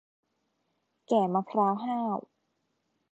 [1.07, 2.17] แก่มะพร้าวห้าว